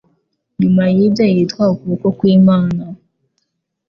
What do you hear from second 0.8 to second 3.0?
y’ibyo Yitwa Ukuboko kwImana